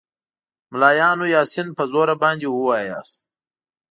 ملایانو 0.71 1.25
یاسین 1.35 1.67
په 1.77 1.83
زوره 1.91 2.15
باندې 2.23 2.47
ووایاست. 2.49 3.19